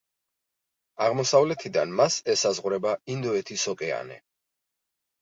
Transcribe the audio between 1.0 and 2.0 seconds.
აღმოსავლეთიდან